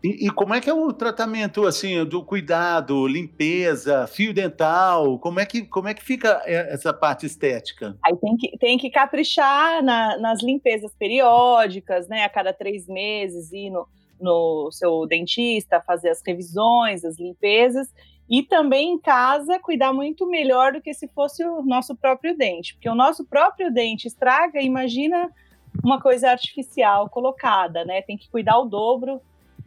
E, 0.03 0.27
e, 0.27 0.31
como 0.31 0.55
é 0.55 0.61
que 0.61 0.71
é 0.71 0.73
o 0.73 0.93
tratamento 0.93 1.67
assim 1.67 2.05
do 2.05 2.25
cuidado, 2.25 3.07
limpeza, 3.09 4.07
fio 4.07 4.33
dental? 4.33 5.19
Como 5.19 5.41
é 5.41 5.45
que 5.45 5.63
como 5.63 5.89
é 5.89 5.95
que 5.95 6.05
fica 6.05 6.41
é, 6.45 6.73
essa 6.73 6.93
parte 6.93 7.27
estética? 7.27 7.97
Aí 8.07 8.17
tem 8.17 8.37
que, 8.37 8.59
tem 8.59 8.79
que 8.79 8.91
caprichar 8.91 9.83
na, 9.83 10.17
nas 10.19 10.41
limpezas 10.41 10.95
periódicas, 10.95 12.07
né? 12.07 12.23
A 12.23 12.29
cada 12.29 12.53
três 12.53 12.87
meses 12.87 13.53
ir 13.53 13.71
no, 13.71 13.89
no 14.21 14.71
seu 14.71 15.05
dentista 15.05 15.83
fazer 15.85 16.11
as 16.11 16.23
revisões, 16.25 17.05
as 17.05 17.19
limpezas 17.19 17.93
e 18.29 18.43
também 18.43 18.93
em 18.93 18.99
casa, 18.99 19.59
cuidar 19.59 19.93
muito 19.93 20.29
melhor 20.29 20.73
do 20.73 20.81
que 20.81 20.93
se 20.93 21.09
fosse 21.09 21.45
o 21.45 21.63
nosso 21.63 21.97
próprio 21.97 22.37
dente, 22.37 22.75
porque 22.75 22.89
o 22.89 22.95
nosso 22.95 23.25
próprio 23.25 23.73
dente 23.73 24.07
estraga, 24.07 24.61
imagina 24.61 25.31
uma 25.83 26.01
coisa 26.01 26.31
artificial 26.31 27.09
colocada, 27.09 27.85
né? 27.85 28.03
Tem 28.03 28.17
que 28.17 28.29
cuidar 28.29 28.59
o 28.59 28.65
dobro 28.65 29.21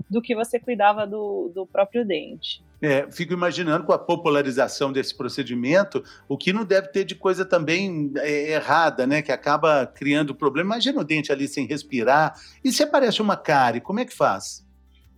do 0.10 0.22
que 0.22 0.36
você 0.36 0.60
cuidava 0.60 1.08
do, 1.08 1.52
do 1.56 1.66
próprio 1.66 2.06
dente. 2.06 2.62
É, 2.82 3.10
fico 3.12 3.32
imaginando 3.32 3.86
com 3.86 3.94
a 3.94 4.00
popularização 4.00 4.92
desse 4.92 5.16
procedimento, 5.16 6.04
o 6.28 6.38
que 6.38 6.52
não 6.52 6.66
deve 6.66 6.90
ter 6.90 7.06
de 7.06 7.16
coisa 7.16 7.46
também 7.46 8.12
é, 8.18 8.54
errada, 8.54 9.08
né? 9.08 9.22
Que 9.22 9.32
acaba 9.32 9.86
criando 9.86 10.36
problema. 10.36 10.74
Imagina 10.74 11.00
o 11.00 11.04
dente 11.04 11.32
ali 11.32 11.48
sem 11.48 11.66
respirar. 11.66 12.36
E 12.64 12.72
se 12.72 12.84
aparece 12.84 13.22
uma 13.22 13.38
cárie, 13.38 13.80
como 13.80 14.00
é 14.00 14.06
que 14.06 14.14
faz? 14.14 14.66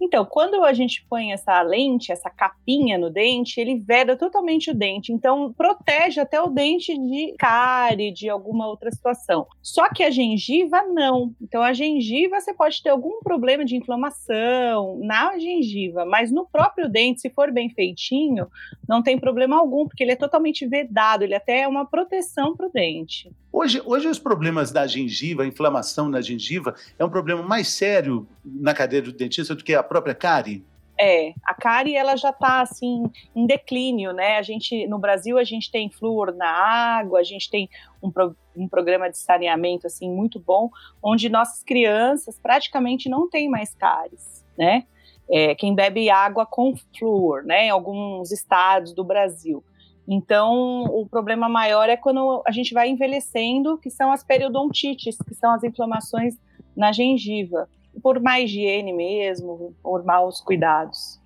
Então, 0.03 0.25
quando 0.25 0.61
a 0.65 0.73
gente 0.73 1.05
põe 1.09 1.31
essa 1.31 1.61
lente, 1.61 2.11
essa 2.11 2.29
capinha 2.29 2.97
no 2.97 3.09
dente, 3.09 3.59
ele 3.59 3.79
veda 3.79 4.17
totalmente 4.17 4.69
o 4.69 4.73
dente. 4.73 5.13
Então, 5.13 5.53
protege 5.53 6.19
até 6.19 6.41
o 6.41 6.49
dente 6.49 6.93
de 6.97 7.33
cárie, 7.39 8.11
de 8.11 8.29
alguma 8.29 8.67
outra 8.67 8.91
situação. 8.91 9.47
Só 9.61 9.87
que 9.89 10.03
a 10.03 10.11
gengiva, 10.11 10.83
não. 10.83 11.33
Então, 11.41 11.61
a 11.61 11.71
gengiva, 11.71 12.41
você 12.41 12.53
pode 12.53 12.83
ter 12.83 12.89
algum 12.89 13.21
problema 13.21 13.63
de 13.63 13.77
inflamação 13.77 14.99
na 15.01 15.39
gengiva, 15.39 16.03
mas 16.03 16.29
no 16.31 16.45
próprio 16.45 16.89
dente, 16.89 17.21
se 17.21 17.29
for 17.29 17.49
bem 17.49 17.69
feitinho, 17.69 18.47
não 18.87 19.01
tem 19.01 19.17
problema 19.17 19.57
algum, 19.57 19.87
porque 19.87 20.03
ele 20.03 20.11
é 20.11 20.17
totalmente 20.17 20.67
vedado, 20.67 21.23
ele 21.23 21.35
até 21.35 21.61
é 21.61 21.67
uma 21.67 21.85
proteção 21.85 22.57
para 22.57 22.67
o 22.67 22.71
dente. 22.71 23.31
Hoje, 23.53 23.79
hoje, 23.85 24.07
os 24.07 24.17
problemas 24.17 24.71
da 24.71 24.87
gengiva, 24.87 25.43
a 25.43 25.45
inflamação 25.45 26.09
na 26.09 26.21
gengiva, 26.21 26.73
é 26.97 27.05
um 27.05 27.09
problema 27.09 27.43
mais 27.43 27.67
sério 27.67 28.27
na 28.43 28.73
cadeira 28.73 29.05
do 29.05 29.13
dentista 29.13 29.53
do 29.53 29.63
que 29.63 29.75
a 29.75 29.83
própria 29.83 30.15
cárie? 30.15 30.65
É, 30.99 31.33
a 31.45 31.53
cárie 31.53 31.95
ela 31.95 32.15
já 32.15 32.31
está 32.31 32.61
assim 32.61 33.03
em 33.35 33.45
declínio, 33.45 34.11
né? 34.11 34.37
A 34.37 34.41
gente 34.41 34.87
no 34.87 34.97
Brasil 34.97 35.37
a 35.37 35.43
gente 35.43 35.69
tem 35.69 35.87
flúor 35.87 36.33
na 36.35 36.49
água, 36.49 37.19
a 37.19 37.23
gente 37.23 37.47
tem 37.49 37.69
um, 38.01 38.09
pro, 38.09 38.35
um 38.57 38.67
programa 38.67 39.07
de 39.07 39.19
saneamento 39.19 39.85
assim 39.85 40.09
muito 40.09 40.39
bom, 40.39 40.69
onde 41.01 41.29
nossas 41.29 41.63
crianças 41.63 42.39
praticamente 42.39 43.07
não 43.07 43.29
têm 43.29 43.47
mais 43.47 43.75
cáries, 43.75 44.43
né? 44.57 44.83
É, 45.29 45.53
quem 45.53 45.75
bebe 45.75 46.09
água 46.09 46.45
com 46.45 46.73
flúor, 46.97 47.43
né? 47.43 47.67
Em 47.67 47.69
alguns 47.69 48.31
estados 48.31 48.93
do 48.93 49.03
Brasil. 49.03 49.63
Então, 50.07 50.83
o 50.83 51.07
problema 51.07 51.47
maior 51.47 51.89
é 51.89 51.95
quando 51.95 52.43
a 52.45 52.51
gente 52.51 52.73
vai 52.73 52.89
envelhecendo, 52.89 53.77
que 53.77 53.89
são 53.89 54.11
as 54.11 54.23
periodontites, 54.23 55.17
que 55.17 55.33
são 55.33 55.51
as 55.53 55.63
inflamações 55.63 56.35
na 56.75 56.91
gengiva 56.91 57.69
por 58.01 58.19
má 58.19 58.39
higiene 58.39 58.91
mesmo, 58.91 59.73
por 59.81 60.03
maus 60.03 60.41
cuidados. 60.41 61.21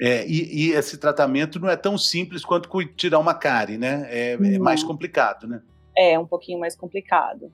É, 0.00 0.26
e, 0.26 0.68
e, 0.68 0.72
esse 0.72 0.98
tratamento 0.98 1.60
não 1.60 1.68
é 1.68 1.76
tão 1.76 1.96
simples 1.96 2.44
quanto 2.44 2.68
tirar 2.96 3.18
uma 3.18 3.32
cárie, 3.32 3.78
né? 3.78 4.06
É, 4.10 4.32
é 4.32 4.58
mais 4.58 4.82
complicado, 4.82 5.46
né? 5.46 5.62
É, 5.96 6.18
um 6.18 6.26
pouquinho 6.26 6.58
mais 6.58 6.74
complicado. 6.74 7.52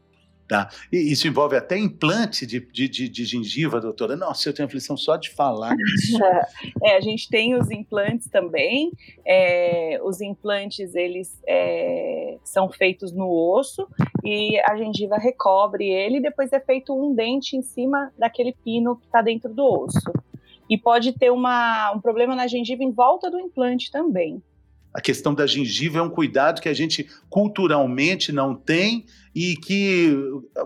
Tá. 0.50 0.68
E 0.92 1.12
isso 1.12 1.28
envolve 1.28 1.54
até 1.54 1.78
implante 1.78 2.44
de, 2.44 2.58
de, 2.58 2.88
de, 2.88 3.08
de 3.08 3.24
gengiva, 3.24 3.80
doutora? 3.80 4.16
Nossa, 4.16 4.48
eu 4.48 4.52
tenho 4.52 4.66
aflição 4.66 4.96
só 4.96 5.16
de 5.16 5.30
falar 5.30 5.76
nisso. 5.76 6.18
é, 6.82 6.96
a 6.96 7.00
gente 7.00 7.28
tem 7.28 7.54
os 7.54 7.70
implantes 7.70 8.28
também. 8.28 8.90
É, 9.24 10.00
os 10.02 10.20
implantes, 10.20 10.96
eles 10.96 11.40
é, 11.46 12.36
são 12.42 12.68
feitos 12.68 13.12
no 13.12 13.30
osso 13.30 13.86
e 14.24 14.58
a 14.66 14.76
gengiva 14.76 15.16
recobre 15.18 15.88
ele 15.88 16.16
e 16.16 16.22
depois 16.22 16.52
é 16.52 16.58
feito 16.58 16.92
um 16.92 17.14
dente 17.14 17.56
em 17.56 17.62
cima 17.62 18.12
daquele 18.18 18.52
pino 18.64 18.96
que 18.96 19.06
está 19.06 19.22
dentro 19.22 19.54
do 19.54 19.64
osso. 19.64 20.12
E 20.68 20.76
pode 20.76 21.12
ter 21.12 21.30
uma, 21.30 21.92
um 21.92 22.00
problema 22.00 22.34
na 22.34 22.48
gengiva 22.48 22.82
em 22.82 22.90
volta 22.90 23.30
do 23.30 23.38
implante 23.38 23.88
também. 23.88 24.42
A 24.92 25.00
questão 25.00 25.34
da 25.34 25.46
gengiva 25.46 25.98
é 25.98 26.02
um 26.02 26.10
cuidado 26.10 26.60
que 26.60 26.68
a 26.68 26.74
gente 26.74 27.08
culturalmente 27.28 28.32
não 28.32 28.54
tem 28.54 29.06
e 29.34 29.56
que, 29.56 30.12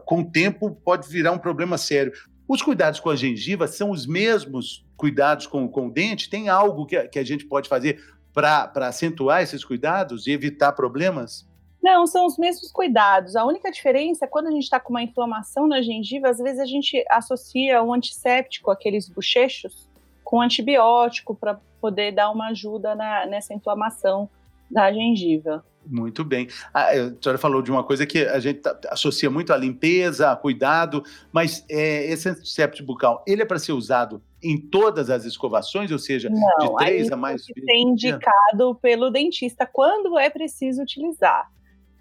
com 0.07 0.21
o 0.21 0.31
tempo, 0.31 0.71
pode 0.85 1.09
virar 1.09 1.33
um 1.33 1.39
problema 1.39 1.77
sério. 1.77 2.13
Os 2.49 2.63
cuidados 2.63 3.01
com 3.01 3.11
a 3.11 3.17
gengiva 3.17 3.67
são 3.67 3.91
os 3.91 4.07
mesmos 4.07 4.85
cuidados 4.97 5.47
com, 5.47 5.69
com 5.69 5.89
o 5.89 5.91
dente? 5.91 6.31
Tem 6.31 6.49
algo 6.49 6.87
que, 6.87 7.01
que 7.09 7.19
a 7.19 7.25
gente 7.25 7.45
pode 7.45 7.69
fazer 7.69 8.03
para 8.33 8.89
acentuar 8.89 9.43
esses 9.43 9.65
cuidados 9.65 10.27
e 10.27 10.33
evitar 10.33 10.73
problemas? 10.73 11.47
Não, 11.83 12.07
são 12.07 12.25
os 12.25 12.39
mesmos 12.39 12.73
cuidados. 12.73 13.37
A 13.37 13.45
única 13.45 13.71
diferença 13.71 14.25
é 14.25 14.29
quando 14.29 14.47
a 14.47 14.51
gente 14.51 14.63
está 14.63 14.81
com 14.81 14.91
uma 14.91 15.03
inflamação 15.03 15.67
na 15.67 15.83
gengiva, 15.83 16.31
às 16.31 16.39
vezes 16.39 16.59
a 16.59 16.65
gente 16.65 17.05
associa 17.11 17.83
um 17.83 17.93
antisséptico, 17.93 18.71
aqueles 18.71 19.07
bochechos, 19.07 19.87
com 20.25 20.41
antibiótico 20.41 21.35
para 21.35 21.61
poder 21.85 22.13
dar 22.13 22.31
uma 22.31 22.49
ajuda 22.49 22.95
na, 22.95 23.27
nessa 23.27 23.53
inflamação 23.53 24.27
da 24.71 24.91
gengiva. 24.91 25.63
Muito 25.87 26.25
bem. 26.25 26.49
A, 26.73 26.89
a 26.89 26.95
senhora 26.95 27.37
falou 27.37 27.61
de 27.61 27.71
uma 27.71 27.85
coisa 27.85 28.07
que 28.07 28.21
a 28.25 28.41
gente 28.41 28.63
associa 28.89 29.31
muito 29.31 29.53
à 29.53 29.57
limpeza, 29.59 30.31
a 30.31 30.37
cuidado, 30.37 31.05
mas 31.31 31.63
é, 31.69 32.11
esse 32.11 32.27
antisséptico 32.27 32.87
bucal, 32.87 33.23
ele 33.27 33.43
é 33.43 33.45
para 33.45 33.59
ser 33.59 33.73
usado 33.73 34.23
em 34.43 34.59
todas 34.59 35.11
as 35.11 35.27
escovações, 35.27 35.93
ou 35.93 35.99
seja, 35.99 36.31
Não, 36.31 36.69
de 36.69 36.75
três 36.77 37.13
a 37.13 37.17
mais 37.19 37.45
vezes? 37.45 37.67
Tem 37.67 37.83
indicado 37.83 38.75
pelo 38.81 39.11
dentista 39.11 39.69
quando 39.71 40.19
é 40.19 40.31
preciso 40.31 40.81
utilizar, 40.81 41.51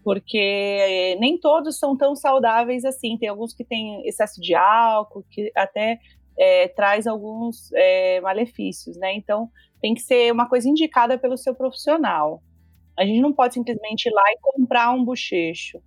porque 0.01 0.37
é, 0.39 1.17
nem 1.19 1.37
todos 1.37 1.77
são 1.77 1.97
tão 1.97 2.15
saudáveis 2.15 2.85
assim. 2.85 3.17
Tem 3.17 3.27
alguns 3.27 3.53
que 3.53 3.65
têm 3.65 4.07
excesso 4.07 4.39
de 4.39 4.55
álcool, 4.55 5.25
que 5.29 5.51
até 5.53 5.99
é, 6.37 6.67
traz 6.67 7.07
alguns 7.07 7.71
é, 7.73 8.21
malefícios, 8.21 8.97
né? 8.97 9.13
Então, 9.15 9.49
tem 9.81 9.93
que 9.93 10.01
ser 10.01 10.31
uma 10.31 10.47
coisa 10.47 10.67
indicada 10.67 11.17
pelo 11.17 11.37
seu 11.37 11.53
profissional. 11.53 12.41
A 12.97 13.05
gente 13.05 13.21
não 13.21 13.33
pode 13.33 13.53
simplesmente 13.53 14.07
ir 14.07 14.13
lá 14.13 14.23
e 14.31 14.37
comprar 14.41 14.91
um 14.91 15.03
bochecho. 15.03 15.81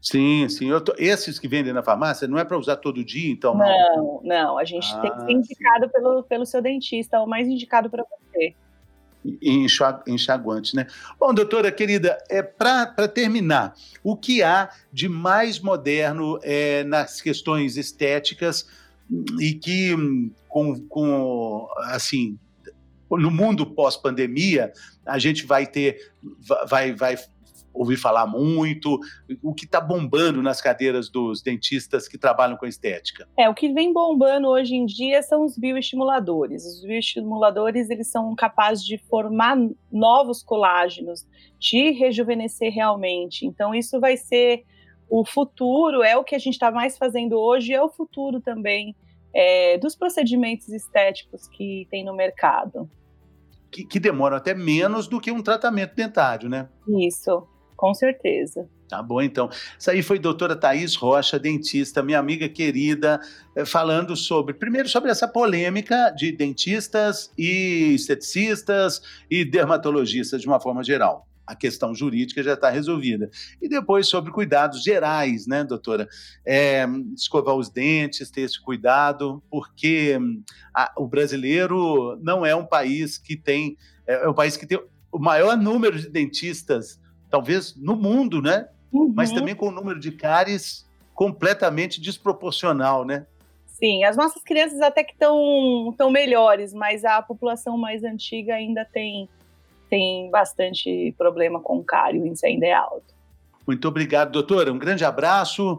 Sim, 0.00 0.48
sim. 0.48 0.68
Tô... 0.80 0.94
Esses 0.98 1.38
que 1.38 1.46
vendem 1.46 1.72
na 1.72 1.82
farmácia 1.82 2.26
não 2.26 2.38
é 2.38 2.44
para 2.44 2.58
usar 2.58 2.76
todo 2.76 3.04
dia, 3.04 3.30
então? 3.30 3.54
Não, 3.54 3.96
não. 3.96 4.20
não. 4.24 4.58
A 4.58 4.64
gente 4.64 4.88
ah, 4.94 5.00
tem 5.00 5.12
que 5.12 5.20
ser 5.24 5.32
indicado 5.32 5.88
pelo, 5.90 6.22
pelo 6.24 6.46
seu 6.46 6.62
dentista, 6.62 7.20
o 7.20 7.26
mais 7.26 7.46
indicado 7.46 7.90
para 7.90 8.04
você. 8.04 8.54
Enxaguante, 10.06 10.74
né? 10.74 10.86
Bom, 11.18 11.34
doutora 11.34 11.70
querida, 11.70 12.16
é, 12.30 12.42
para 12.42 13.06
terminar, 13.06 13.74
o 14.02 14.16
que 14.16 14.42
há 14.42 14.70
de 14.90 15.10
mais 15.10 15.60
moderno 15.60 16.38
é, 16.42 16.82
nas 16.84 17.20
questões 17.20 17.76
estéticas 17.76 18.66
e 19.40 19.54
que, 19.54 19.94
com, 20.48 20.80
com 20.88 21.66
assim, 21.84 22.38
no 23.10 23.30
mundo 23.30 23.66
pós-pandemia, 23.66 24.72
a 25.04 25.18
gente 25.18 25.44
vai 25.44 25.66
ter, 25.66 26.12
vai, 26.68 26.94
vai 26.94 27.16
ouvir 27.72 27.96
falar 27.96 28.26
muito, 28.26 28.98
o 29.42 29.54
que 29.54 29.64
está 29.64 29.80
bombando 29.80 30.42
nas 30.42 30.60
cadeiras 30.60 31.08
dos 31.08 31.40
dentistas 31.40 32.08
que 32.08 32.18
trabalham 32.18 32.56
com 32.56 32.66
estética? 32.66 33.28
É, 33.38 33.48
o 33.48 33.54
que 33.54 33.72
vem 33.72 33.92
bombando 33.92 34.48
hoje 34.48 34.74
em 34.74 34.84
dia 34.84 35.22
são 35.22 35.44
os 35.44 35.56
bioestimuladores. 35.56 36.64
Os 36.64 36.82
bioestimuladores, 36.82 37.88
eles 37.88 38.08
são 38.08 38.34
capazes 38.34 38.84
de 38.84 38.98
formar 38.98 39.56
novos 39.90 40.42
colágenos, 40.42 41.26
de 41.58 41.90
rejuvenescer 41.92 42.72
realmente. 42.72 43.46
Então, 43.46 43.74
isso 43.74 44.00
vai 44.00 44.16
ser 44.16 44.64
o 45.10 45.24
futuro, 45.24 46.02
é 46.02 46.16
o 46.16 46.24
que 46.24 46.34
a 46.34 46.38
gente 46.38 46.54
está 46.54 46.70
mais 46.70 46.96
fazendo 46.96 47.38
hoje, 47.38 47.74
é 47.74 47.82
o 47.82 47.90
futuro 47.90 48.40
também 48.40 48.94
é, 49.34 49.76
dos 49.78 49.94
procedimentos 49.94 50.68
estéticos 50.68 51.48
que 51.48 51.86
tem 51.90 52.04
no 52.04 52.14
mercado 52.14 52.88
que, 53.70 53.84
que 53.84 54.00
demoram 54.00 54.36
até 54.36 54.52
menos 54.52 55.06
do 55.06 55.20
que 55.20 55.30
um 55.30 55.42
tratamento 55.42 55.94
dentário, 55.94 56.48
né? 56.48 56.68
Isso, 56.88 57.46
com 57.76 57.94
certeza. 57.94 58.68
Tá 58.88 59.00
bom, 59.00 59.22
então. 59.22 59.48
Isso 59.78 59.90
aí 59.90 60.02
foi 60.02 60.18
a 60.18 60.20
doutora 60.20 60.56
Thaís 60.56 60.96
Rocha, 60.96 61.38
dentista, 61.38 62.02
minha 62.02 62.18
amiga 62.18 62.48
querida, 62.48 63.20
eh, 63.54 63.64
falando 63.64 64.16
sobre, 64.16 64.52
primeiro, 64.52 64.88
sobre 64.88 65.10
essa 65.10 65.28
polêmica 65.28 66.10
de 66.10 66.32
dentistas 66.32 67.30
e 67.38 67.94
esteticistas 67.94 69.00
e 69.30 69.44
dermatologistas 69.44 70.40
de 70.40 70.48
uma 70.48 70.58
forma 70.58 70.82
geral 70.82 71.29
a 71.50 71.56
questão 71.56 71.92
jurídica 71.92 72.42
já 72.44 72.54
está 72.54 72.70
resolvida. 72.70 73.28
E 73.60 73.68
depois 73.68 74.06
sobre 74.06 74.30
cuidados 74.30 74.84
gerais, 74.84 75.48
né, 75.48 75.64
doutora? 75.64 76.08
É, 76.46 76.86
escovar 77.16 77.56
os 77.56 77.68
dentes, 77.68 78.30
ter 78.30 78.42
esse 78.42 78.60
cuidado, 78.62 79.42
porque 79.50 80.16
a, 80.72 80.92
o 80.96 81.08
brasileiro 81.08 82.16
não 82.22 82.46
é 82.46 82.54
um 82.54 82.64
país 82.64 83.18
que 83.18 83.36
tem. 83.36 83.76
É, 84.06 84.24
é 84.24 84.28
um 84.28 84.34
país 84.34 84.56
que 84.56 84.64
tem 84.64 84.80
o 85.10 85.18
maior 85.18 85.56
número 85.56 85.98
de 85.98 86.08
dentistas, 86.08 87.00
talvez, 87.28 87.74
no 87.74 87.96
mundo, 87.96 88.40
né? 88.40 88.68
Uhum. 88.92 89.12
Mas 89.14 89.32
também 89.32 89.56
com 89.56 89.68
o 89.68 89.72
número 89.72 89.98
de 89.98 90.12
cáries 90.12 90.88
completamente 91.12 92.00
desproporcional, 92.00 93.04
né? 93.04 93.26
Sim, 93.66 94.04
as 94.04 94.16
nossas 94.16 94.42
crianças 94.44 94.80
até 94.80 95.02
que 95.02 95.12
estão 95.12 95.92
tão 95.98 96.10
melhores, 96.10 96.72
mas 96.72 97.04
a 97.04 97.20
população 97.22 97.76
mais 97.76 98.04
antiga 98.04 98.54
ainda 98.54 98.84
tem 98.84 99.28
tem 99.90 100.30
bastante 100.30 101.12
problema 101.18 101.60
com 101.60 101.82
cárie, 101.82 102.20
o 102.20 102.34
ainda 102.44 102.66
é 102.66 102.72
alto. 102.72 103.12
Muito 103.66 103.86
obrigado, 103.88 104.30
doutora. 104.30 104.72
Um 104.72 104.78
grande 104.78 105.04
abraço. 105.04 105.78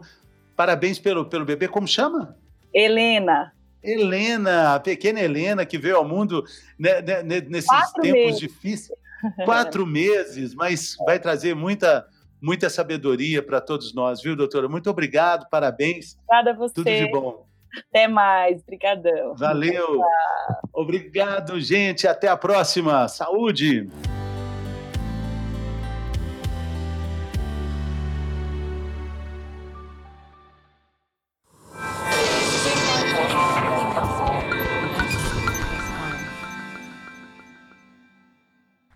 Parabéns 0.54 0.98
pelo, 0.98 1.24
pelo 1.24 1.44
bebê. 1.44 1.66
Como 1.66 1.88
chama? 1.88 2.36
Helena. 2.72 3.52
Helena, 3.82 4.74
a 4.74 4.80
pequena 4.80 5.20
Helena 5.20 5.66
que 5.66 5.76
veio 5.76 5.96
ao 5.96 6.06
mundo 6.06 6.44
né, 6.78 7.02
né, 7.02 7.22
nesses 7.22 7.66
Quatro 7.68 8.02
tempos 8.02 8.20
meses. 8.20 8.40
difíceis. 8.40 8.98
Quatro 9.44 9.84
meses, 9.86 10.54
mas 10.54 10.96
vai 11.04 11.18
trazer 11.18 11.54
muita, 11.54 12.06
muita 12.40 12.70
sabedoria 12.70 13.42
para 13.42 13.60
todos 13.60 13.92
nós, 13.92 14.22
viu, 14.22 14.36
doutora? 14.36 14.68
Muito 14.68 14.88
obrigado, 14.88 15.48
parabéns. 15.50 16.16
Obrigada 16.24 16.50
a 16.50 16.54
você. 16.54 16.74
Tudo 16.74 16.90
de 16.90 17.10
bom. 17.10 17.44
Até 17.76 18.06
mais, 18.06 18.62
brigadão. 18.62 19.34
Valeu. 19.34 20.00
Obrigado, 20.72 21.60
gente. 21.60 22.06
Até 22.06 22.28
a 22.28 22.36
próxima. 22.36 23.08
Saúde. 23.08 23.88